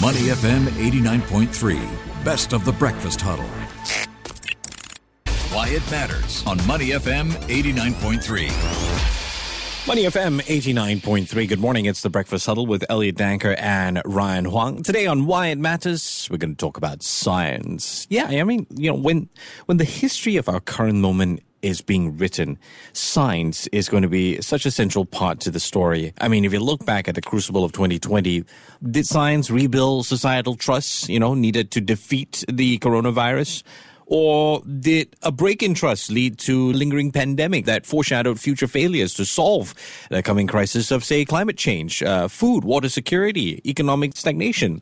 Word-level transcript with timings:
Money 0.00 0.28
FM 0.28 0.68
89.3, 0.68 2.24
best 2.24 2.52
of 2.52 2.64
the 2.64 2.70
breakfast 2.70 3.20
huddle. 3.20 3.44
Why 5.50 5.70
it 5.70 5.82
matters 5.90 6.44
on 6.46 6.64
Money 6.68 6.90
FM 6.90 7.32
89.3. 7.48 9.86
Money 9.88 10.04
FM 10.04 10.40
89.3. 10.42 11.48
Good 11.48 11.58
morning. 11.58 11.86
It's 11.86 12.02
the 12.02 12.10
Breakfast 12.10 12.46
Huddle 12.46 12.66
with 12.66 12.84
Elliot 12.88 13.16
Danker 13.16 13.56
and 13.58 14.00
Ryan 14.04 14.44
Huang. 14.44 14.84
Today 14.84 15.08
on 15.08 15.26
Why 15.26 15.48
It 15.48 15.58
Matters, 15.58 16.28
we're 16.30 16.36
going 16.36 16.54
to 16.54 16.56
talk 16.56 16.76
about 16.76 17.02
science. 17.02 18.06
Yeah, 18.08 18.26
I 18.26 18.44
mean, 18.44 18.68
you 18.76 18.90
know, 18.90 18.96
when 18.96 19.28
when 19.66 19.78
the 19.78 19.84
history 19.84 20.36
of 20.36 20.48
our 20.48 20.60
current 20.60 20.98
moment 20.98 21.42
is 21.62 21.80
being 21.80 22.16
written, 22.16 22.58
science 22.92 23.66
is 23.68 23.88
going 23.88 24.02
to 24.02 24.08
be 24.08 24.40
such 24.40 24.66
a 24.66 24.70
central 24.70 25.04
part 25.04 25.40
to 25.40 25.50
the 25.50 25.60
story. 25.60 26.12
I 26.20 26.28
mean, 26.28 26.44
if 26.44 26.52
you 26.52 26.60
look 26.60 26.84
back 26.84 27.08
at 27.08 27.14
the 27.14 27.22
crucible 27.22 27.64
of 27.64 27.72
2020, 27.72 28.44
did 28.90 29.06
science 29.06 29.50
rebuild 29.50 30.06
societal 30.06 30.54
trust, 30.56 31.08
you 31.08 31.18
know, 31.18 31.34
needed 31.34 31.70
to 31.72 31.80
defeat 31.80 32.44
the 32.48 32.78
coronavirus? 32.78 33.62
Or 34.10 34.62
did 34.62 35.14
a 35.22 35.30
break 35.30 35.62
in 35.62 35.74
trust 35.74 36.10
lead 36.10 36.38
to 36.38 36.72
lingering 36.72 37.12
pandemic 37.12 37.66
that 37.66 37.84
foreshadowed 37.84 38.40
future 38.40 38.66
failures 38.66 39.12
to 39.14 39.26
solve 39.26 39.74
the 40.08 40.22
coming 40.22 40.46
crisis 40.46 40.90
of, 40.90 41.04
say, 41.04 41.26
climate 41.26 41.58
change, 41.58 42.02
uh, 42.02 42.26
food, 42.26 42.64
water 42.64 42.88
security, 42.88 43.60
economic 43.66 44.16
stagnation? 44.16 44.80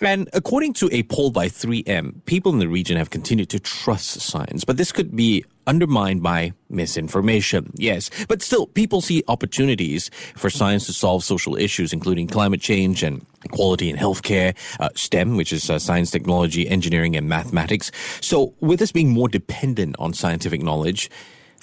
And 0.00 0.28
according 0.32 0.74
to 0.74 0.88
a 0.92 1.02
poll 1.04 1.30
by 1.30 1.48
3M, 1.48 2.24
people 2.24 2.52
in 2.52 2.60
the 2.60 2.68
region 2.68 2.96
have 2.96 3.10
continued 3.10 3.48
to 3.50 3.58
trust 3.58 4.20
science, 4.20 4.64
but 4.64 4.76
this 4.76 4.92
could 4.92 5.16
be 5.16 5.44
undermined 5.66 6.22
by 6.22 6.52
misinformation. 6.70 7.72
Yes, 7.74 8.10
but 8.28 8.40
still, 8.40 8.66
people 8.66 9.00
see 9.00 9.22
opportunities 9.28 10.10
for 10.36 10.50
science 10.50 10.86
to 10.86 10.92
solve 10.92 11.24
social 11.24 11.56
issues, 11.56 11.92
including 11.92 12.28
climate 12.28 12.60
change 12.60 13.02
and 13.02 13.26
equality 13.44 13.90
in 13.90 13.96
healthcare, 13.96 14.56
uh, 14.80 14.88
STEM, 14.94 15.36
which 15.36 15.52
is 15.52 15.68
uh, 15.68 15.78
science, 15.78 16.10
technology, 16.10 16.68
engineering, 16.68 17.16
and 17.16 17.28
mathematics. 17.28 17.90
So, 18.20 18.54
with 18.60 18.80
us 18.80 18.92
being 18.92 19.10
more 19.10 19.28
dependent 19.28 19.96
on 19.98 20.12
scientific 20.12 20.62
knowledge, 20.62 21.10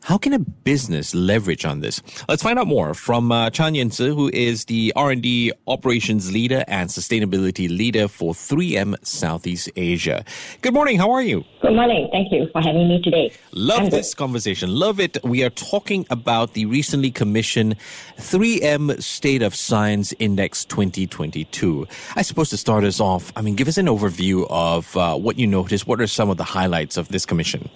how 0.06 0.20
can 0.20 0.34
a 0.34 0.39
business 0.39 1.16
leverage 1.16 1.66
on 1.66 1.80
this? 1.80 2.00
Let's 2.30 2.44
find 2.44 2.59
out 2.59 2.67
more 2.67 2.94
from 2.94 3.31
uh, 3.31 3.50
Chan 3.50 3.73
Yen 3.73 3.89
Sze, 3.89 4.09
who 4.09 4.30
is 4.31 4.66
the 4.66 4.94
R&D 4.95 5.52
operations 5.66 6.31
leader 6.31 6.64
and 6.67 6.92
sustainability 6.92 7.67
leader 7.67 8.08
for 8.08 8.34
3M 8.34 9.03
Southeast 9.03 9.67
Asia. 9.75 10.23
Good 10.62 10.75
morning. 10.75 11.00
How 11.00 11.09
are 11.09 11.23
you? 11.23 11.44
Good 11.59 11.73
morning. 11.73 12.08
Thank 12.12 12.31
you 12.31 12.47
for 12.52 12.62
having 12.62 12.88
me 12.88 13.02
today. 13.02 13.31
Love 13.52 13.80
I'm 13.80 13.89
this 13.89 14.14
good. 14.14 14.20
conversation. 14.20 14.70
Love 14.70 15.00
it. 15.00 15.17
We 15.23 15.44
are 15.44 15.50
talking 15.50 16.06
about 16.12 16.53
the 16.53 16.67
recently 16.67 17.09
commissioned 17.09 17.75
3M 18.19 19.02
State 19.02 19.42
of 19.42 19.56
Science 19.56 20.14
Index 20.19 20.66
2022. 20.66 21.88
I 22.16 22.22
suppose 22.22 22.52
to 22.52 22.58
start 22.58 22.84
us 22.84 23.00
off, 23.00 23.34
I 23.36 23.42
mean, 23.42 23.56
give 23.56 23.67
us 23.67 23.80
an 23.80 23.88
overview 23.88 24.45
of 24.52 24.95
uh, 24.95 25.17
what 25.17 25.40
you 25.40 25.47
noticed. 25.47 25.88
What 25.88 26.00
are 26.00 26.06
some 26.06 26.30
of 26.30 26.38
the 26.38 26.44
highlights 26.44 26.95
of 26.95 27.08
this 27.08 27.25
commission? 27.25 27.72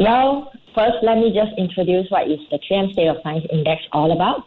Well, 0.00 0.50
first, 0.74 0.96
let 1.02 1.18
me 1.18 1.28
just 1.28 1.52
introduce 1.58 2.10
what 2.10 2.24
is 2.26 2.40
the 2.50 2.58
3M 2.58 2.92
State 2.94 3.08
of 3.08 3.18
Science 3.22 3.44
Index 3.52 3.82
all 3.92 4.12
about. 4.12 4.44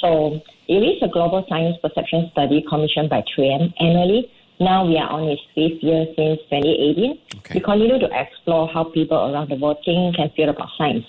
So, 0.00 0.40
it 0.68 0.80
is 0.80 1.02
a 1.02 1.08
global 1.08 1.44
science 1.50 1.76
perception 1.82 2.30
study 2.32 2.64
commissioned 2.66 3.10
by 3.10 3.22
3M 3.36 3.74
annually. 3.78 4.32
Now 4.58 4.86
we 4.86 4.96
are 4.96 5.10
on 5.10 5.28
its 5.28 5.42
fifth 5.54 5.84
year 5.84 6.06
since 6.16 6.40
2018. 6.48 7.20
Okay. 7.36 7.54
We 7.56 7.60
continue 7.60 7.98
to 8.00 8.08
explore 8.10 8.68
how 8.72 8.84
people 8.84 9.18
around 9.18 9.50
the 9.50 9.56
world 9.56 9.76
think 9.84 10.16
and 10.18 10.32
feel 10.32 10.48
about 10.48 10.68
science. 10.78 11.04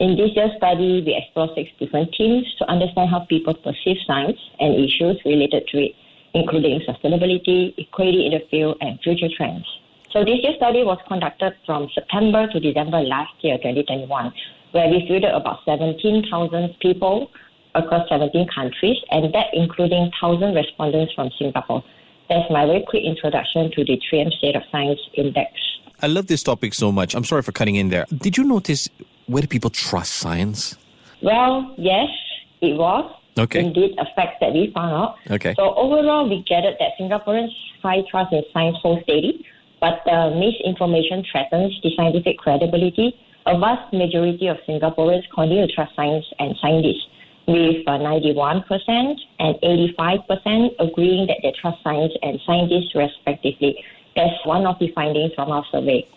In 0.00 0.16
this 0.16 0.30
year's 0.34 0.56
study, 0.56 1.04
we 1.04 1.12
explore 1.14 1.52
six 1.54 1.68
different 1.78 2.08
themes 2.16 2.46
to 2.58 2.64
understand 2.70 3.10
how 3.10 3.28
people 3.28 3.52
perceive 3.52 3.98
science 4.06 4.40
and 4.60 4.74
issues 4.80 5.20
related 5.26 5.68
to 5.72 5.76
it, 5.76 5.92
including 6.32 6.80
sustainability, 6.88 7.74
equity 7.76 8.24
in 8.24 8.32
the 8.32 8.40
field, 8.50 8.78
and 8.80 8.98
future 9.00 9.28
trends. 9.36 9.66
So 10.16 10.24
this 10.24 10.38
year's 10.42 10.56
study 10.56 10.82
was 10.82 10.96
conducted 11.08 11.52
from 11.66 11.90
September 11.94 12.48
to 12.48 12.58
December 12.58 13.02
last 13.02 13.34
year, 13.42 13.58
2021, 13.58 14.32
where 14.72 14.88
we 14.88 15.04
filtered 15.06 15.34
about 15.34 15.58
17,000 15.66 16.74
people 16.80 17.30
across 17.74 18.08
17 18.08 18.48
countries, 18.48 18.96
and 19.10 19.34
that 19.34 19.48
including 19.52 20.10
1,000 20.22 20.54
respondents 20.54 21.12
from 21.12 21.28
Singapore. 21.38 21.84
That's 22.30 22.50
my 22.50 22.64
very 22.64 22.82
quick 22.88 23.04
introduction 23.04 23.70
to 23.72 23.84
the 23.84 24.00
3M 24.10 24.32
State 24.38 24.56
of 24.56 24.62
Science 24.72 24.98
Index. 25.18 25.52
I 26.00 26.06
love 26.06 26.28
this 26.28 26.42
topic 26.42 26.72
so 26.72 26.90
much. 26.90 27.14
I'm 27.14 27.24
sorry 27.24 27.42
for 27.42 27.52
cutting 27.52 27.74
in 27.74 27.90
there. 27.90 28.06
Did 28.08 28.38
you 28.38 28.44
notice 28.44 28.88
where 29.26 29.42
do 29.42 29.48
people 29.48 29.68
trust 29.68 30.14
science? 30.14 30.78
Well, 31.20 31.74
yes, 31.76 32.08
it 32.62 32.74
was 32.78 33.04
Okay. 33.38 33.60
indeed 33.60 33.94
a 33.98 34.06
fact 34.16 34.40
that 34.40 34.54
we 34.54 34.72
found 34.74 34.94
out. 34.94 35.16
Okay. 35.30 35.52
So 35.58 35.74
overall, 35.74 36.26
we 36.26 36.42
gathered 36.48 36.76
that 36.80 36.92
Singaporeans' 36.98 37.52
high 37.82 38.00
trust 38.10 38.32
in 38.32 38.42
science 38.54 38.78
holds 38.80 39.02
steady, 39.02 39.44
but 39.80 40.06
uh, 40.08 40.30
misinformation 40.30 41.24
threatens 41.30 41.78
the 41.82 41.90
scientific 41.96 42.38
credibility. 42.38 43.14
A 43.46 43.58
vast 43.58 43.92
majority 43.92 44.48
of 44.48 44.56
Singaporeans 44.68 45.22
continue 45.34 45.66
to 45.66 45.72
trust 45.72 45.94
science 45.94 46.24
and 46.38 46.56
scientists, 46.60 47.06
with 47.46 47.86
uh, 47.86 47.92
91% 47.92 48.62
and 49.38 49.54
85% 49.62 50.70
agreeing 50.80 51.26
that 51.28 51.38
they 51.42 51.52
trust 51.60 51.82
science 51.84 52.12
and 52.22 52.40
scientists 52.44 52.94
respectively. 52.94 53.84
That's 54.16 54.34
one 54.44 54.66
of 54.66 54.78
the 54.80 54.90
findings 54.94 55.32
from 55.34 55.50
our 55.50 55.64
survey. 55.70 56.08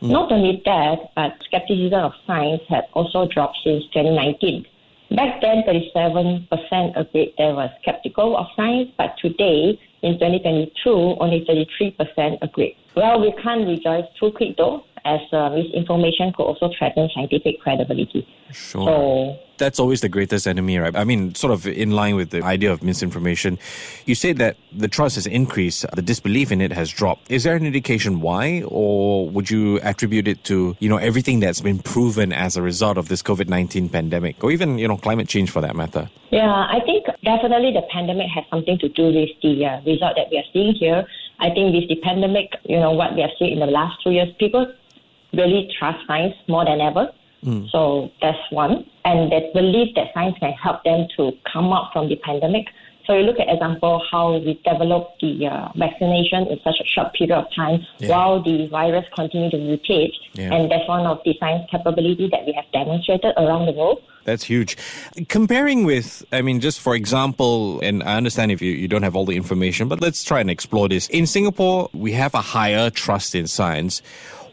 Not 0.00 0.30
only 0.30 0.62
that, 0.64 1.10
but 1.16 1.34
skepticism 1.44 2.00
of 2.00 2.12
science 2.26 2.62
has 2.68 2.84
also 2.94 3.26
dropped 3.26 3.58
since 3.64 3.82
2019. 3.92 4.64
Back 5.10 5.40
then, 5.40 5.62
37% 5.62 6.92
agreed 6.94 7.34
they 7.38 7.52
were 7.52 7.70
skeptical 7.80 8.36
of 8.36 8.46
science, 8.54 8.90
but 8.98 9.16
today, 9.18 9.80
in 10.02 10.14
2022, 10.14 11.16
only 11.18 11.46
33% 11.48 12.38
agreed. 12.42 12.76
Well, 12.94 13.20
we 13.20 13.32
can't 13.32 13.66
rejoice 13.66 14.04
too 14.20 14.32
quick 14.32 14.56
though, 14.58 14.84
as 15.04 15.20
uh, 15.32 15.50
misinformation 15.50 16.32
could 16.32 16.44
also 16.44 16.70
threaten 16.76 17.08
scientific 17.14 17.60
credibility. 17.60 18.26
Sure. 18.52 18.86
So, 18.86 19.38
That's 19.58 19.78
always 19.78 20.00
the 20.00 20.08
greatest 20.08 20.46
enemy, 20.46 20.78
right? 20.78 20.94
I 20.96 21.04
mean, 21.04 21.34
sort 21.34 21.52
of 21.52 21.66
in 21.66 21.90
line 21.90 22.16
with 22.16 22.30
the 22.30 22.42
idea 22.42 22.72
of 22.72 22.82
misinformation. 22.82 23.58
You 24.06 24.14
say 24.14 24.32
that 24.34 24.56
the 24.72 24.88
trust 24.88 25.16
has 25.16 25.26
increased, 25.26 25.84
the 25.92 26.02
disbelief 26.02 26.52
in 26.52 26.60
it 26.60 26.72
has 26.72 26.90
dropped. 26.90 27.30
Is 27.30 27.44
there 27.44 27.56
an 27.56 27.66
indication 27.66 28.20
why, 28.20 28.62
or 28.66 29.28
would 29.28 29.50
you 29.50 29.80
attribute 29.80 30.28
it 30.28 30.44
to, 30.44 30.76
you 30.78 30.88
know, 30.88 30.96
everything 30.96 31.40
that's 31.40 31.60
been 31.60 31.80
proven 31.80 32.32
as 32.32 32.56
a 32.56 32.62
result 32.62 32.96
of 32.98 33.08
this 33.08 33.22
COVID 33.22 33.48
19 33.48 33.88
pandemic, 33.88 34.42
or 34.42 34.50
even, 34.50 34.78
you 34.78 34.88
know, 34.88 34.96
climate 34.96 35.28
change 35.28 35.50
for 35.50 35.60
that 35.60 35.76
matter? 35.76 36.08
Yeah, 36.30 36.48
I 36.48 36.80
think 36.84 37.06
definitely 37.24 37.72
the 37.72 37.86
pandemic 37.90 38.28
has 38.34 38.44
something 38.50 38.78
to 38.78 38.88
do 38.88 39.06
with 39.06 39.30
the 39.42 39.64
uh, 39.64 39.80
result 39.82 40.16
that 40.16 40.30
we 40.30 40.38
are 40.38 40.48
seeing 40.52 40.74
here. 40.74 41.06
I 41.40 41.50
think 41.50 41.74
with 41.74 41.88
the 41.88 41.96
pandemic, 42.02 42.52
you 42.64 42.78
know, 42.78 42.92
what 42.92 43.14
we 43.14 43.22
have 43.22 43.30
seen 43.38 43.52
in 43.52 43.60
the 43.60 43.66
last 43.66 44.02
two 44.02 44.10
years, 44.10 44.28
people 44.38 44.66
really 45.32 45.68
trust 45.78 45.98
science 46.06 46.34
more 46.48 46.64
than 46.64 46.80
ever. 46.80 47.08
So 47.70 48.10
that's 48.20 48.38
one. 48.50 48.84
And 49.04 49.30
they 49.30 49.50
believe 49.54 49.94
that 49.94 50.08
science 50.12 50.36
can 50.40 50.52
help 50.52 50.82
them 50.82 51.06
to 51.16 51.32
come 51.50 51.72
out 51.72 51.92
from 51.92 52.08
the 52.08 52.16
pandemic. 52.16 52.66
So 53.06 53.14
you 53.16 53.22
look 53.22 53.38
at 53.38 53.48
example 53.48 54.02
how 54.10 54.36
we 54.36 54.60
developed 54.64 55.20
the 55.22 55.46
uh, 55.46 55.68
vaccination 55.76 56.46
in 56.48 56.58
such 56.62 56.74
a 56.78 56.84
short 56.84 57.14
period 57.14 57.34
of 57.38 57.44
time 57.54 57.86
Yeah. 57.98 58.08
while 58.10 58.42
the 58.42 58.66
virus 58.66 59.06
continued 59.16 59.52
to 59.52 59.56
mutate. 59.58 60.12
Yeah. 60.34 60.52
And 60.52 60.70
that's 60.70 60.86
one 60.88 61.06
of 61.06 61.20
the 61.24 61.34
science 61.40 61.66
capability 61.70 62.28
that 62.30 62.44
we 62.44 62.52
have 62.52 62.66
demonstrated 62.72 63.32
around 63.38 63.64
the 63.66 63.72
world. 63.72 64.02
That's 64.24 64.44
huge. 64.44 64.76
Comparing 65.28 65.84
with, 65.84 66.22
I 66.32 66.42
mean, 66.42 66.60
just 66.60 66.80
for 66.80 66.94
example, 66.94 67.80
and 67.80 68.02
I 68.02 68.16
understand 68.16 68.52
if 68.52 68.60
you, 68.60 68.72
you 68.72 68.88
don't 68.88 69.04
have 69.04 69.16
all 69.16 69.24
the 69.24 69.36
information, 69.36 69.88
but 69.88 70.02
let's 70.02 70.22
try 70.22 70.40
and 70.40 70.50
explore 70.50 70.86
this. 70.88 71.08
In 71.08 71.26
Singapore, 71.26 71.88
we 71.94 72.12
have 72.12 72.34
a 72.34 72.42
higher 72.42 72.90
trust 72.90 73.34
in 73.34 73.46
science. 73.46 74.02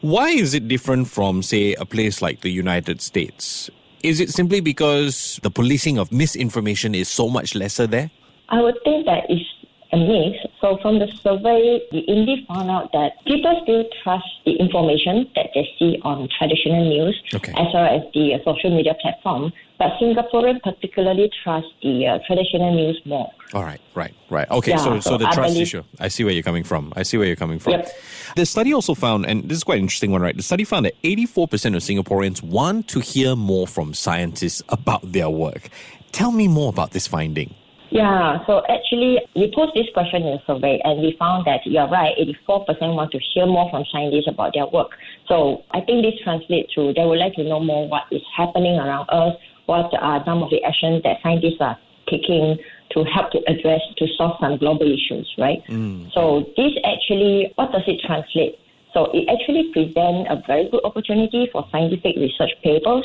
Why 0.06 0.30
is 0.30 0.54
it 0.54 0.68
different 0.68 1.08
from, 1.08 1.42
say, 1.42 1.74
a 1.74 1.84
place 1.84 2.22
like 2.22 2.42
the 2.42 2.52
United 2.52 3.02
States? 3.02 3.72
Is 4.04 4.20
it 4.20 4.30
simply 4.30 4.60
because 4.62 5.40
the 5.42 5.50
policing 5.50 5.98
of 5.98 6.12
misinformation 6.12 6.94
is 6.94 7.10
so 7.10 7.28
much 7.28 7.56
lesser 7.56 7.88
there? 7.88 8.12
I 8.50 8.62
would 8.62 8.78
think 8.84 9.08
that 9.08 9.24
it's 9.30 9.50
a 9.92 9.98
mix. 9.98 10.38
So 10.62 10.78
from 10.84 11.00
the 11.00 11.08
survey, 11.24 11.82
we 11.92 12.06
indeed 12.08 12.46
found 12.48 12.70
out 12.70 12.92
that 12.92 13.14
people 13.26 13.60
still 13.64 13.84
trust 14.04 14.30
the 14.46 14.54
information 14.58 15.28
that 15.36 15.48
they 15.56 15.68
see 15.80 15.98
on 16.04 16.30
traditional 16.38 16.86
news 16.88 17.20
Okay. 17.34 17.54
as 17.58 17.74
well 17.74 17.88
as 17.90 18.04
the 18.14 18.36
uh, 18.36 18.38
social 18.46 18.78
media 18.78 18.94
platform. 19.02 19.52
But 19.78 19.92
Singaporeans 20.02 20.62
particularly 20.64 21.30
trust 21.44 21.68
the 21.84 22.08
uh, 22.08 22.20
traditional 22.26 22.74
news 22.74 23.02
more. 23.06 23.30
All 23.54 23.64
right, 23.64 23.82
right, 23.94 24.14
right. 24.30 24.50
Okay, 24.50 24.72
Yeah, 24.72 24.78
so, 24.78 25.00
so 25.02 25.12
so 25.12 25.18
the 25.18 25.28
I 25.28 25.34
trust 25.34 25.50
believe- 25.54 25.62
issue. 25.64 25.84
I 26.00 26.08
see 26.08 26.24
where 26.24 26.34
you're 26.34 26.44
coming 26.44 26.64
from. 26.64 26.94
I 26.96 27.04
see 27.04 27.18
where 27.18 27.28
you're 27.28 27.36
coming 27.36 27.60
from. 27.60 27.74
Yep. 27.74 27.90
The 28.38 28.46
study 28.46 28.74
also 28.74 28.94
found, 28.96 29.26
and 29.26 29.44
this 29.50 29.58
is 29.58 29.64
quite 29.66 29.76
an 29.80 29.84
interesting 29.84 30.12
one, 30.12 30.22
right? 30.22 30.36
The 30.36 30.44
study 30.44 30.64
found 30.64 30.86
that 30.86 30.94
84% 31.04 31.76
of 31.76 31.82
Singaporeans 31.84 32.42
want 32.42 32.88
to 32.90 33.00
hear 33.02 33.36
more 33.36 33.68
from 33.68 33.94
scientists 33.94 34.62
about 34.70 35.12
their 35.12 35.30
work. 35.30 35.70
Tell 36.14 36.32
me 36.32 36.48
more 36.48 36.70
about 36.70 36.92
this 36.92 37.06
finding. 37.08 37.54
Yeah, 37.92 38.44
so 38.48 38.64
actually, 38.68 39.20
we 39.36 39.52
posed 39.56 39.74
this 39.76 39.86
question 39.94 40.24
in 40.24 40.38
the 40.38 40.42
survey, 40.48 40.82
and 40.84 41.02
we 41.02 41.16
found 41.20 41.46
that 41.46 41.62
you're 41.66 41.88
right, 41.88 42.14
84% 42.50 42.96
want 42.96 43.12
to 43.12 43.20
hear 43.34 43.46
more 43.46 43.70
from 43.70 43.86
scientists 43.92 44.28
about 44.28 44.54
their 44.54 44.66
work. 44.68 44.92
So 45.28 45.64
I 45.72 45.82
think 45.82 46.02
this 46.04 46.16
translates 46.24 46.74
to 46.76 46.94
they 46.94 47.06
would 47.06 47.20
like 47.20 47.36
to 47.36 47.44
know 47.44 47.60
more 47.60 47.88
what 47.88 48.04
is 48.12 48.22
happening 48.36 48.78
around 48.80 49.08
us, 49.10 49.36
what 49.66 49.92
are 50.00 50.24
some 50.26 50.44
of 50.44 50.50
the 50.50 50.64
actions 50.64 51.04
that 51.04 51.18
scientists 51.24 51.60
are 51.60 51.78
taking 52.10 52.58
to 52.92 53.04
help 53.04 53.32
to 53.32 53.40
address, 53.48 53.82
to 53.98 54.08
solve 54.18 54.38
some 54.40 54.58
global 54.58 54.86
issues, 54.86 55.28
right? 55.38 55.60
Mm. 55.68 56.14
So 56.14 56.46
this 56.56 56.72
actually, 56.86 57.52
what 57.56 57.72
does 57.72 57.84
it 57.88 58.00
translate? 58.06 58.60
So 58.94 59.12
it 59.14 59.28
actually 59.28 59.72
presents 59.74 60.30
a 60.30 60.42
very 60.48 60.70
good 60.70 60.86
opportunity 60.86 61.50
for 61.52 61.66
scientific 61.72 62.16
research 62.16 62.52
papers 62.64 63.04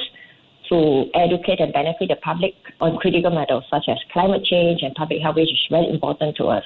to 0.68 1.10
educate 1.14 1.58
and 1.58 1.72
benefit 1.72 2.08
the 2.08 2.16
public 2.16 2.54
on 2.80 2.96
critical 2.98 3.30
matters 3.30 3.64
such 3.70 3.88
as 3.88 3.98
climate 4.12 4.44
change 4.44 4.82
and 4.82 4.94
public 4.94 5.20
health, 5.20 5.36
which 5.36 5.50
is 5.50 5.66
very 5.68 5.88
important 5.88 6.36
to 6.36 6.46
us 6.46 6.64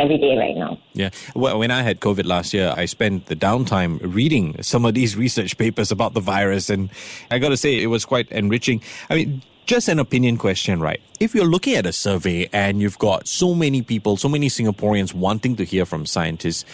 every 0.00 0.18
day 0.18 0.36
right 0.36 0.56
now. 0.56 0.78
Yeah. 0.94 1.10
Well, 1.34 1.58
when 1.58 1.70
I 1.70 1.82
had 1.82 2.00
COVID 2.00 2.24
last 2.24 2.54
year, 2.54 2.74
I 2.76 2.86
spent 2.86 3.26
the 3.26 3.36
downtime 3.36 4.00
reading 4.02 4.62
some 4.62 4.84
of 4.84 4.94
these 4.94 5.16
research 5.24 5.58
papers 5.58 5.92
about 5.92 6.14
the 6.14 6.20
virus, 6.20 6.70
and 6.70 6.90
I 7.30 7.38
got 7.38 7.50
to 7.50 7.56
say, 7.56 7.80
it 7.80 7.86
was 7.86 8.04
quite 8.04 8.30
enriching. 8.32 8.82
I 9.08 9.14
mean, 9.14 9.42
just 9.66 9.88
an 9.88 10.00
opinion 10.00 10.36
question, 10.36 10.80
right? 10.80 11.00
If 11.20 11.32
you're 11.32 11.44
looking 11.44 11.76
at 11.76 11.86
a 11.86 11.92
survey 11.92 12.48
and 12.52 12.80
you've 12.80 12.98
got 12.98 13.28
so 13.28 13.54
many 13.54 13.82
people, 13.82 14.16
so 14.16 14.28
many 14.28 14.48
Singaporeans 14.48 15.14
wanting 15.14 15.54
to 15.56 15.64
hear 15.64 15.86
from 15.86 16.06
scientists, 16.06 16.64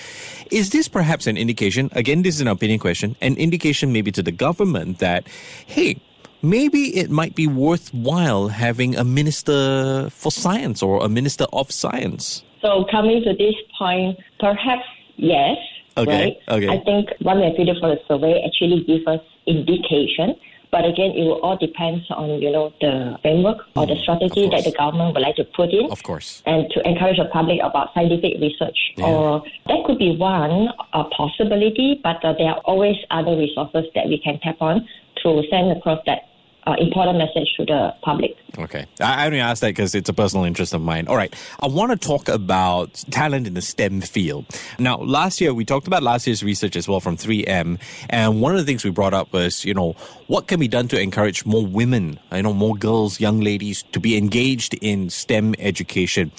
is 0.50 0.70
this 0.70 0.88
perhaps 0.88 1.26
an 1.26 1.36
indication? 1.36 1.90
Again, 1.92 2.22
this 2.22 2.36
is 2.36 2.40
an 2.40 2.48
opinion 2.48 2.78
question, 2.78 3.14
an 3.20 3.36
indication 3.36 3.92
maybe 3.92 4.10
to 4.12 4.22
the 4.22 4.32
government 4.32 4.98
that, 5.00 5.28
hey, 5.66 6.00
maybe 6.40 6.96
it 6.96 7.10
might 7.10 7.34
be 7.34 7.46
worthwhile 7.46 8.48
having 8.48 8.96
a 8.96 9.04
minister 9.04 10.08
for 10.08 10.32
science 10.32 10.82
or 10.82 11.04
a 11.04 11.08
minister 11.08 11.44
of 11.52 11.70
science. 11.70 12.45
So 12.62 12.84
coming 12.90 13.22
to 13.24 13.32
this 13.34 13.54
point, 13.78 14.18
perhaps 14.40 14.84
yes. 15.16 15.56
Okay, 15.98 16.12
Right? 16.12 16.36
okay. 16.56 16.68
I 16.68 16.78
think 16.84 17.08
one 17.20 17.40
method 17.40 17.68
for 17.80 17.88
the 17.88 17.98
survey 18.06 18.42
actually 18.46 18.84
gives 18.84 19.06
us 19.06 19.20
indication. 19.46 20.34
But 20.72 20.84
again, 20.84 21.12
it 21.16 21.22
will 21.24 21.40
all 21.40 21.56
depends 21.56 22.04
on 22.10 22.42
you 22.42 22.50
know 22.50 22.72
the 22.82 23.16
framework 23.22 23.58
or 23.76 23.86
the 23.86 23.96
strategy 24.02 24.46
Mm, 24.46 24.50
that 24.50 24.64
the 24.64 24.76
government 24.76 25.14
would 25.14 25.22
like 25.22 25.36
to 25.36 25.44
put 25.44 25.70
in. 25.70 25.88
Of 25.90 26.02
course. 26.02 26.42
and 26.44 26.68
to 26.72 26.86
encourage 26.86 27.16
the 27.16 27.26
public 27.32 27.60
about 27.62 27.94
scientific 27.94 28.34
research. 28.40 28.76
Yeah. 28.96 29.06
Or 29.06 29.42
that 29.68 29.78
could 29.86 29.98
be 29.98 30.16
one 30.16 30.68
uh, 30.92 31.04
possibility, 31.16 32.00
but 32.02 32.22
uh, 32.24 32.34
there 32.36 32.50
are 32.50 32.60
always 32.64 32.96
other 33.10 33.36
resources 33.36 33.84
that 33.94 34.06
we 34.08 34.18
can 34.18 34.38
tap 34.40 34.60
on 34.60 34.86
to 35.22 35.42
send 35.50 35.70
across 35.72 36.00
that 36.06 36.28
uh, 36.66 36.74
important 36.78 37.18
message 37.18 37.52
to 37.56 37.64
the 37.64 37.94
public. 38.02 38.36
Okay. 38.58 38.86
I, 39.00 39.26
only 39.26 39.38
ask 39.38 39.60
that 39.60 39.68
because 39.68 39.94
it's 39.94 40.08
a 40.08 40.12
personal 40.12 40.44
interest 40.44 40.74
of 40.74 40.80
mine. 40.80 41.06
All 41.08 41.16
right. 41.16 41.34
I 41.60 41.68
want 41.68 41.92
to 41.92 41.96
talk 41.96 42.28
about 42.28 43.04
talent 43.10 43.46
in 43.46 43.54
the 43.54 43.62
STEM 43.62 44.00
field. 44.00 44.46
Now, 44.78 44.96
last 44.96 45.40
year, 45.40 45.54
we 45.54 45.64
talked 45.64 45.86
about 45.86 46.02
last 46.02 46.26
year's 46.26 46.42
research 46.42 46.74
as 46.74 46.88
well 46.88 47.00
from 47.00 47.16
3M. 47.16 47.78
And 48.10 48.40
one 48.40 48.52
of 48.52 48.58
the 48.58 48.64
things 48.64 48.84
we 48.84 48.90
brought 48.90 49.14
up 49.14 49.32
was, 49.32 49.64
you 49.64 49.74
know, 49.74 49.92
what 50.26 50.48
can 50.48 50.58
be 50.58 50.68
done 50.68 50.88
to 50.88 51.00
encourage 51.00 51.46
more 51.46 51.64
women, 51.64 52.18
you 52.32 52.42
know, 52.42 52.52
more 52.52 52.74
girls, 52.74 53.20
young 53.20 53.40
ladies 53.40 53.84
to 53.92 54.00
be 54.00 54.16
engaged 54.16 54.74
in 54.80 55.10
STEM 55.10 55.54
education. 55.58 56.32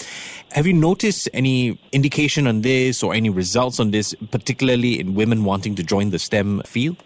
Have 0.52 0.68
you 0.68 0.74
noticed 0.74 1.30
any 1.34 1.80
indication 1.92 2.48
on 2.48 2.62
this 2.62 3.04
or 3.04 3.14
any 3.14 3.30
results 3.30 3.80
on 3.80 3.92
this, 3.92 4.16
particularly 4.32 5.00
in 5.00 5.14
women 5.14 5.44
wanting 5.44 5.76
to 5.76 5.84
join 5.84 6.10
the 6.10 6.20
STEM 6.20 6.64
field? 6.66 6.98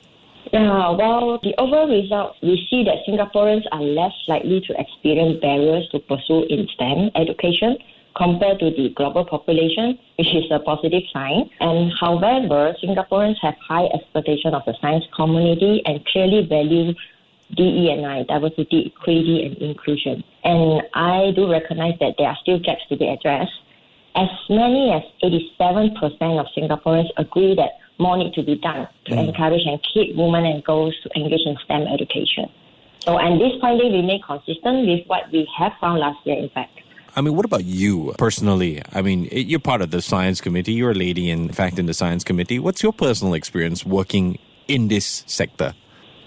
Yeah, 0.52 0.90
well, 0.92 1.40
the 1.42 1.56
overall 1.58 1.88
result, 1.88 2.36
we 2.44 2.68
see 2.70 2.84
that 2.84 3.06
Singaporeans 3.08 3.64
are 3.72 3.82
less 3.82 4.12
likely 4.28 4.60
to 4.68 4.74
experience 4.78 5.40
barriers 5.40 5.88
to 5.92 6.00
pursue 6.00 6.44
in 6.50 6.68
STEM 6.76 7.12
education 7.16 7.78
compared 8.18 8.60
to 8.60 8.70
the 8.72 8.90
global 8.96 9.24
population, 9.24 9.98
which 10.18 10.28
is 10.36 10.44
a 10.52 10.60
positive 10.60 11.04
sign. 11.14 11.50
And 11.62 11.94
however, 11.98 12.76
Singaporeans 12.84 13.38
have 13.42 13.56
high 13.66 13.86
expectation 13.94 14.54
of 14.54 14.64
the 14.66 14.76
science 14.82 15.06
community 15.16 15.82
and 15.86 16.06
clearly 16.06 16.46
value 16.46 16.94
DE&I, 17.56 18.24
diversity, 18.28 18.94
equity, 18.94 19.46
and 19.46 19.58
inclusion. 19.58 20.22
And 20.44 20.84
I 20.94 21.32
do 21.36 21.50
recognize 21.50 21.98
that 22.00 22.16
there 22.18 22.28
are 22.28 22.38
still 22.42 22.60
gaps 22.60 22.84
to 22.90 22.98
be 22.98 23.08
addressed. 23.08 23.52
As 24.16 24.28
many 24.50 24.92
as 24.92 25.04
87% 25.24 25.96
of 26.40 26.48
Singaporeans 26.58 27.10
agree 27.16 27.56
that 27.56 27.80
more 28.02 28.18
need 28.18 28.34
to 28.34 28.44
be 28.44 28.56
done 28.56 28.88
to 29.06 29.14
encourage 29.14 29.62
and 29.66 29.80
keep 29.94 30.16
women 30.16 30.46
and 30.46 30.64
girls 30.64 30.96
to 31.04 31.10
engage 31.16 31.46
in 31.46 31.56
STEM 31.66 31.88
education. 31.88 32.50
So, 33.06 33.18
and 33.18 33.40
this 33.40 33.54
finding 33.62 33.94
remain 33.94 34.22
consistent 34.22 34.88
with 34.88 35.08
what 35.08 35.32
we 35.32 35.48
have 35.58 35.74
found 35.80 36.00
last 36.00 36.20
year, 36.26 36.38
in 36.38 36.50
fact. 36.50 36.80
I 37.16 37.22
mean, 37.22 37.36
what 37.36 37.46
about 37.46 37.66
you 37.66 38.14
personally? 38.18 38.82
I 38.94 39.02
mean, 39.02 39.28
you're 39.32 39.60
part 39.60 39.82
of 39.82 39.92
the 39.92 40.02
science 40.02 40.40
committee. 40.40 40.74
You're 40.74 40.92
a 40.92 40.96
lady, 40.96 41.30
in 41.30 41.50
fact, 41.52 41.78
in 41.78 41.86
the 41.86 41.94
science 41.94 42.24
committee. 42.24 42.58
What's 42.58 42.82
your 42.82 42.94
personal 42.94 43.34
experience 43.34 43.86
working 43.86 44.38
in 44.68 44.88
this 44.88 45.24
sector? 45.28 45.74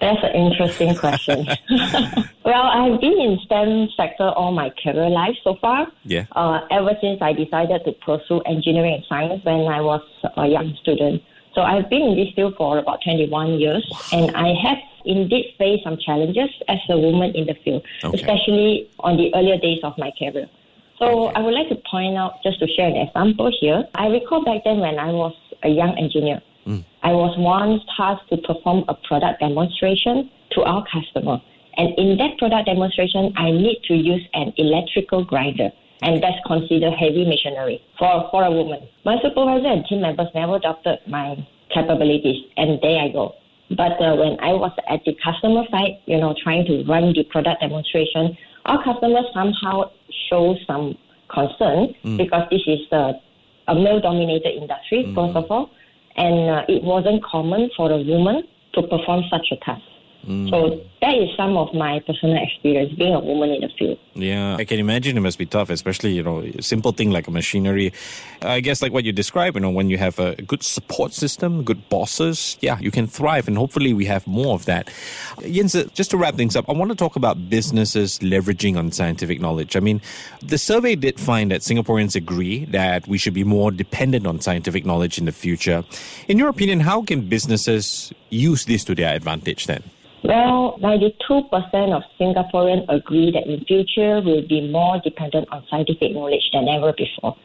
That's 0.00 0.22
an 0.22 0.34
interesting 0.34 0.94
question. 0.96 1.46
well, 2.44 2.64
I've 2.64 3.00
been 3.00 3.18
in 3.18 3.38
STEM 3.44 3.88
sector 3.96 4.28
all 4.28 4.52
my 4.52 4.70
career 4.82 5.08
life 5.08 5.36
so 5.42 5.56
far. 5.60 5.86
Yeah. 6.04 6.26
Uh, 6.32 6.60
ever 6.70 6.90
since 7.00 7.22
I 7.22 7.32
decided 7.32 7.84
to 7.86 7.92
pursue 8.04 8.40
engineering 8.40 8.94
and 8.94 9.04
science 9.08 9.44
when 9.44 9.60
I 9.60 9.80
was 9.80 10.02
a 10.36 10.46
young 10.46 10.76
student. 10.82 11.22
So 11.54 11.62
I've 11.62 11.88
been 11.88 12.02
in 12.02 12.16
this 12.16 12.34
field 12.34 12.54
for 12.56 12.78
about 12.78 13.00
21 13.04 13.60
years, 13.60 13.84
and 14.12 14.34
I 14.36 14.54
have 14.62 14.78
indeed 15.04 15.54
faced 15.58 15.84
some 15.84 15.96
challenges 15.98 16.50
as 16.68 16.78
a 16.88 16.98
woman 16.98 17.32
in 17.34 17.46
the 17.46 17.54
field, 17.64 17.82
Okay. 18.02 18.18
especially 18.18 18.88
on 19.00 19.16
the 19.16 19.32
earlier 19.34 19.58
days 19.58 19.78
of 19.84 19.96
my 19.98 20.10
career. 20.18 20.48
So 20.98 21.28
Okay. 21.28 21.34
I 21.36 21.40
would 21.42 21.54
like 21.54 21.68
to 21.68 21.78
point 21.90 22.16
out, 22.16 22.42
just 22.42 22.58
to 22.60 22.66
share 22.66 22.88
an 22.88 22.96
example 22.96 23.52
here. 23.60 23.86
I 23.94 24.08
recall 24.08 24.44
back 24.44 24.64
then 24.64 24.80
when 24.80 24.98
I 24.98 25.12
was 25.12 25.34
a 25.62 25.68
young 25.68 25.96
engineer, 25.98 26.40
mm. 26.66 26.84
I 27.02 27.12
was 27.12 27.36
once 27.38 27.82
tasked 27.96 28.28
to 28.30 28.36
perform 28.38 28.84
a 28.88 28.94
product 28.94 29.40
demonstration 29.40 30.30
to 30.52 30.62
our 30.62 30.84
customer. 30.90 31.40
And 31.76 31.92
in 31.98 32.16
that 32.18 32.38
product 32.38 32.66
demonstration, 32.66 33.32
I 33.36 33.50
need 33.50 33.80
to 33.88 33.94
use 33.94 34.22
an 34.34 34.52
electrical 34.56 35.24
grinder. 35.24 35.70
And 36.02 36.22
that's 36.22 36.38
considered 36.46 36.92
heavy 36.92 37.24
machinery 37.24 37.80
for, 37.98 38.28
for 38.30 38.44
a 38.44 38.50
woman. 38.50 38.86
My 39.04 39.16
supervisor 39.22 39.68
and 39.68 39.84
team 39.86 40.02
members 40.02 40.28
never 40.34 40.58
doubted 40.58 40.98
my 41.06 41.36
capabilities, 41.72 42.44
and 42.56 42.78
there 42.82 43.00
I 43.00 43.08
go. 43.08 43.34
But 43.70 43.96
uh, 44.00 44.16
when 44.16 44.38
I 44.40 44.52
was 44.52 44.72
at 44.88 45.00
the 45.04 45.16
customer 45.24 45.64
side, 45.70 45.98
you 46.06 46.18
know, 46.18 46.34
trying 46.42 46.66
to 46.66 46.84
run 46.84 47.12
the 47.14 47.24
product 47.30 47.62
demonstration, 47.62 48.36
our 48.66 48.82
customers 48.84 49.24
somehow 49.32 49.90
show 50.28 50.56
some 50.66 50.96
concern 51.32 51.94
because 52.16 52.46
this 52.50 52.62
is 52.66 52.80
uh, 52.92 53.12
a 53.68 53.74
male-dominated 53.74 54.54
industry, 54.54 55.10
first 55.14 55.36
of 55.36 55.50
all, 55.50 55.70
and 56.16 56.50
uh, 56.50 56.62
it 56.68 56.82
wasn't 56.82 57.24
common 57.24 57.70
for 57.76 57.90
a 57.90 57.98
woman 57.98 58.42
to 58.74 58.82
perform 58.82 59.22
such 59.30 59.46
a 59.52 59.56
task. 59.64 59.82
So 60.24 60.80
that 61.02 61.14
is 61.14 61.28
some 61.36 61.56
of 61.56 61.74
my 61.74 62.00
personal 62.00 62.42
experience 62.42 62.94
being 62.94 63.14
a 63.14 63.20
woman 63.20 63.50
in 63.50 63.60
the 63.60 63.68
field. 63.78 63.98
Yeah, 64.14 64.56
I 64.56 64.64
can 64.64 64.78
imagine 64.78 65.18
it 65.18 65.20
must 65.20 65.38
be 65.38 65.44
tough, 65.44 65.68
especially, 65.68 66.12
you 66.12 66.22
know, 66.22 66.50
simple 66.60 66.92
thing 66.92 67.10
like 67.10 67.28
a 67.28 67.30
machinery. 67.30 67.92
I 68.40 68.60
guess 68.60 68.80
like 68.80 68.92
what 68.92 69.04
you 69.04 69.12
describe, 69.12 69.54
you 69.54 69.60
know, 69.60 69.70
when 69.70 69.90
you 69.90 69.98
have 69.98 70.18
a 70.18 70.34
good 70.36 70.62
support 70.62 71.12
system, 71.12 71.62
good 71.62 71.88
bosses, 71.90 72.56
yeah, 72.60 72.78
you 72.78 72.90
can 72.90 73.06
thrive 73.06 73.48
and 73.48 73.58
hopefully 73.58 73.92
we 73.92 74.06
have 74.06 74.26
more 74.26 74.54
of 74.54 74.64
that. 74.64 74.88
Yen 75.42 75.68
Sze, 75.68 75.80
uh, 75.80 75.84
just 75.92 76.10
to 76.12 76.16
wrap 76.16 76.36
things 76.36 76.56
up, 76.56 76.68
I 76.70 76.72
want 76.72 76.90
to 76.90 76.96
talk 76.96 77.16
about 77.16 77.50
businesses 77.50 78.18
leveraging 78.20 78.78
on 78.78 78.90
scientific 78.92 79.40
knowledge. 79.40 79.76
I 79.76 79.80
mean, 79.80 80.00
the 80.40 80.58
survey 80.58 80.94
did 80.94 81.20
find 81.20 81.50
that 81.50 81.60
Singaporeans 81.60 82.16
agree 82.16 82.64
that 82.66 83.06
we 83.06 83.18
should 83.18 83.34
be 83.34 83.44
more 83.44 83.70
dependent 83.70 84.26
on 84.26 84.40
scientific 84.40 84.86
knowledge 84.86 85.18
in 85.18 85.26
the 85.26 85.32
future. 85.32 85.84
In 86.28 86.38
your 86.38 86.48
opinion, 86.48 86.80
how 86.80 87.02
can 87.02 87.28
businesses 87.28 88.12
use 88.30 88.64
this 88.64 88.84
to 88.84 88.94
their 88.94 89.14
advantage 89.14 89.66
then? 89.66 89.82
Well, 90.24 90.78
92% 90.80 91.12
of 91.92 92.02
Singaporeans 92.18 92.86
agree 92.88 93.30
that 93.32 93.46
in 93.46 93.62
future 93.66 94.22
we'll 94.24 94.48
be 94.48 94.70
more 94.70 94.98
dependent 95.04 95.46
on 95.52 95.64
scientific 95.68 96.12
knowledge 96.12 96.48
than 96.52 96.66
ever 96.66 96.94
before. 96.96 97.36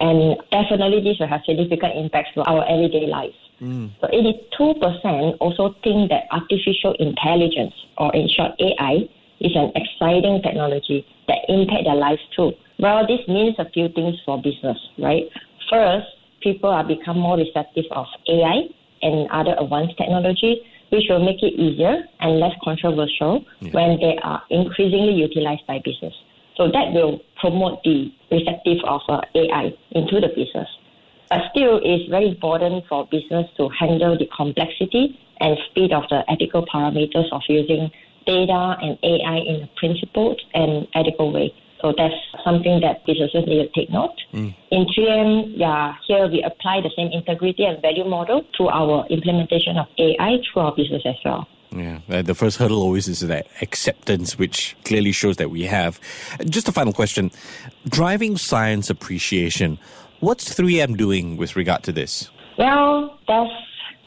And 0.00 0.36
definitely 0.50 1.00
this 1.02 1.20
will 1.20 1.28
have 1.28 1.42
significant 1.46 1.96
impacts 1.96 2.34
to 2.34 2.42
our 2.42 2.66
everyday 2.68 3.06
lives. 3.06 3.36
Mm. 3.62 3.90
So 4.00 4.08
82% 4.08 5.36
also 5.40 5.76
think 5.84 6.10
that 6.10 6.24
artificial 6.32 6.94
intelligence, 6.98 7.72
or 7.96 8.14
in 8.14 8.28
short 8.28 8.52
AI, 8.58 9.08
is 9.40 9.52
an 9.54 9.70
exciting 9.76 10.42
technology 10.42 11.06
that 11.28 11.38
impact 11.48 11.84
their 11.84 11.94
lives 11.94 12.20
too. 12.34 12.52
Well, 12.80 13.06
this 13.06 13.20
means 13.28 13.54
a 13.58 13.70
few 13.70 13.88
things 13.88 14.16
for 14.26 14.42
business, 14.42 14.76
right? 14.98 15.30
First, 15.70 16.06
people 16.42 16.70
are 16.70 16.84
become 16.84 17.18
more 17.18 17.36
receptive 17.36 17.84
of 17.92 18.06
AI 18.28 18.66
and 19.02 19.30
other 19.30 19.54
advanced 19.60 19.96
technology, 19.96 20.60
which 20.90 21.04
will 21.08 21.24
make 21.24 21.42
it 21.42 21.54
easier 21.54 22.04
and 22.20 22.38
less 22.38 22.52
controversial 22.62 23.44
when 23.72 23.98
they 23.98 24.18
are 24.22 24.42
increasingly 24.50 25.12
utilized 25.12 25.66
by 25.66 25.80
business. 25.84 26.14
So 26.56 26.68
that 26.68 26.92
will 26.92 27.20
promote 27.40 27.82
the 27.84 28.10
receptive 28.30 28.78
of 28.84 29.00
uh, 29.08 29.20
AI 29.34 29.72
into 29.92 30.20
the 30.20 30.28
business. 30.28 30.68
But 31.28 31.40
still, 31.50 31.80
it's 31.82 32.08
very 32.08 32.28
important 32.28 32.84
for 32.88 33.06
business 33.10 33.46
to 33.56 33.68
handle 33.68 34.16
the 34.16 34.28
complexity 34.34 35.18
and 35.40 35.56
speed 35.70 35.92
of 35.92 36.04
the 36.08 36.24
ethical 36.30 36.64
parameters 36.66 37.30
of 37.32 37.42
using 37.48 37.90
data 38.26 38.76
and 38.80 38.98
AI 39.02 39.36
in 39.38 39.62
a 39.64 39.70
principled 39.76 40.40
and 40.54 40.86
ethical 40.94 41.32
way. 41.32 41.52
So 41.80 41.92
that's 41.96 42.14
something 42.44 42.80
that 42.80 43.04
businesses 43.06 43.44
need 43.46 43.62
to 43.62 43.68
take 43.74 43.90
note. 43.90 44.14
Mm. 44.32 44.54
In 44.70 44.86
3M, 44.86 45.52
yeah, 45.56 45.94
here 46.06 46.26
we 46.28 46.42
apply 46.42 46.80
the 46.80 46.90
same 46.96 47.10
integrity 47.12 47.64
and 47.64 47.80
value 47.82 48.04
model 48.04 48.44
to 48.58 48.68
our 48.68 49.06
implementation 49.08 49.76
of 49.76 49.86
AI 49.98 50.38
through 50.52 50.62
our 50.62 50.74
business 50.74 51.02
as 51.04 51.16
well. 51.24 51.46
Yeah, 51.70 52.22
the 52.22 52.34
first 52.34 52.58
hurdle 52.58 52.80
always 52.80 53.08
is 53.08 53.20
that 53.20 53.48
acceptance, 53.60 54.38
which 54.38 54.76
clearly 54.84 55.12
shows 55.12 55.36
that 55.36 55.50
we 55.50 55.64
have. 55.64 56.00
Just 56.48 56.68
a 56.68 56.72
final 56.72 56.92
question 56.92 57.30
driving 57.88 58.38
science 58.38 58.88
appreciation. 58.88 59.78
What's 60.20 60.54
3M 60.54 60.96
doing 60.96 61.36
with 61.36 61.56
regard 61.56 61.82
to 61.82 61.92
this? 61.92 62.30
Well, 62.56 63.18
that's 63.28 63.50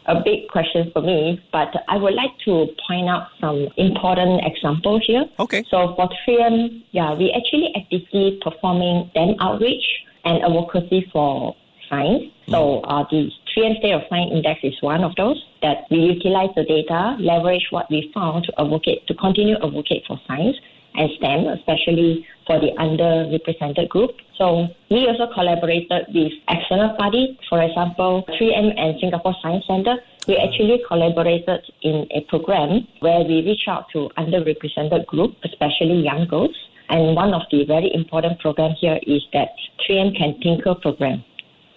a 0.10 0.22
big 0.26 0.48
question 0.50 0.90
for 0.92 1.02
me, 1.02 1.40
but 1.52 1.70
I 1.88 1.98
would 1.98 2.16
like 2.16 2.32
to 2.46 2.68
point 2.88 3.08
out 3.08 3.28
some 3.40 3.68
important 3.78 4.42
examples 4.44 5.04
here. 5.06 5.26
Okay. 5.40 5.64
So 5.70 5.94
for 5.96 6.10
3M, 6.28 6.84
yeah, 6.92 7.14
we 7.14 7.32
actually 7.32 7.72
actively 7.76 8.40
performing 8.42 9.10
STEM 9.12 9.36
outreach 9.40 9.86
and 10.26 10.44
advocacy 10.44 11.08
for 11.14 11.56
science. 11.88 12.24
So 12.50 12.82
uh, 12.82 13.06
the 13.10 13.30
3M 13.56 13.78
State 13.80 13.94
of 13.94 14.02
Science 14.10 14.32
Index 14.34 14.60
is 14.64 14.74
one 14.82 15.04
of 15.04 15.16
those 15.16 15.44
that 15.62 15.86
we 15.92 15.98
utilize 15.98 16.50
the 16.56 16.64
data, 16.64 17.16
leverage 17.20 17.68
what 17.70 17.90
we 17.90 18.12
found 18.14 18.46
to 18.46 18.54
advocate, 18.60 19.06
to 19.08 19.14
continue 19.14 19.56
advocate 19.64 20.04
for 20.08 20.20
science 20.28 20.58
and 20.96 21.10
STEM, 21.18 21.48
especially 21.48 22.26
for 22.50 22.60
the 22.60 22.74
underrepresented 22.82 23.88
group. 23.90 24.10
So 24.36 24.66
we 24.90 25.06
also 25.06 25.32
collaborated 25.32 26.10
with 26.10 26.34
external 26.50 26.98
parties, 26.98 27.38
for 27.48 27.62
example, 27.62 28.26
3M 28.28 28.74
and 28.76 29.00
Singapore 29.00 29.36
Science 29.44 29.66
Center. 29.68 29.98
We 30.28 30.36
actually 30.38 30.82
collaborated 30.88 31.62
in 31.84 32.08
a 32.10 32.22
program 32.28 32.88
where 33.02 33.20
we 33.20 33.46
reach 33.46 33.68
out 33.68 33.86
to 33.94 34.10
underrepresented 34.18 35.06
group, 35.06 35.36
especially 35.46 36.02
young 36.02 36.26
girls. 36.28 36.58
And 36.90 37.16
one 37.16 37.36
of 37.36 37.44
the 37.52 37.66
very 37.66 37.94
important 37.94 38.40
program 38.40 38.74
here 38.82 39.00
is 39.06 39.22
that 39.34 39.50
3M 39.86 40.18
Can 40.18 40.40
Tinker 40.42 40.74
program. 40.74 41.24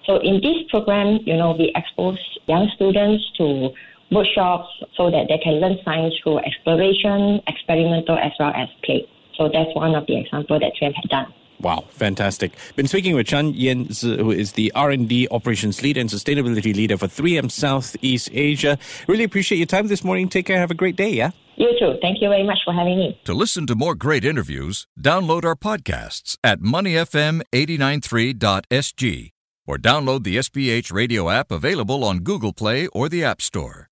So 0.06 0.16
in 0.24 0.40
this 0.40 0.64
program, 0.70 1.20
you 1.26 1.36
know, 1.36 1.52
we 1.52 1.70
expose 1.76 2.18
young 2.48 2.70
students 2.76 3.22
to 3.36 3.68
workshops 4.10 4.68
so 4.96 5.10
that 5.10 5.26
they 5.28 5.38
can 5.44 5.60
learn 5.60 5.76
science 5.84 6.14
through 6.22 6.38
exploration, 6.38 7.40
experimental, 7.46 8.16
as 8.16 8.32
well 8.40 8.52
as 8.56 8.68
play. 8.84 9.06
So 9.36 9.48
that's 9.52 9.74
one 9.74 9.94
of 9.94 10.06
the 10.06 10.18
examples 10.20 10.60
that 10.60 10.72
3M 10.80 10.94
had 10.94 11.08
done. 11.08 11.26
Wow, 11.60 11.84
fantastic. 11.90 12.54
Been 12.74 12.88
speaking 12.88 13.14
with 13.14 13.26
Chan 13.28 13.54
Yen, 13.54 13.86
who 14.02 14.32
is 14.32 14.52
the 14.52 14.72
R&D 14.74 15.28
operations 15.30 15.80
lead 15.80 15.96
and 15.96 16.10
sustainability 16.10 16.74
leader 16.74 16.98
for 16.98 17.06
3M 17.06 17.52
Southeast 17.52 18.28
Asia. 18.32 18.76
Really 19.06 19.22
appreciate 19.22 19.58
your 19.58 19.66
time 19.66 19.86
this 19.86 20.02
morning. 20.02 20.28
Take 20.28 20.46
care. 20.46 20.58
Have 20.58 20.72
a 20.72 20.74
great 20.74 20.96
day, 20.96 21.10
yeah? 21.10 21.30
You 21.56 21.70
too. 21.78 21.98
Thank 22.02 22.20
you 22.20 22.28
very 22.28 22.42
much 22.42 22.58
for 22.64 22.74
having 22.74 22.98
me. 22.98 23.20
To 23.24 23.34
listen 23.34 23.68
to 23.68 23.76
more 23.76 23.94
great 23.94 24.24
interviews, 24.24 24.88
download 25.00 25.44
our 25.44 25.54
podcasts 25.54 26.36
at 26.42 26.58
moneyfm893.sg 26.60 29.30
or 29.64 29.78
download 29.78 30.24
the 30.24 30.38
SPH 30.38 30.92
radio 30.92 31.30
app 31.30 31.52
available 31.52 32.02
on 32.02 32.18
Google 32.20 32.52
Play 32.52 32.88
or 32.88 33.08
the 33.08 33.22
App 33.22 33.40
Store. 33.40 33.88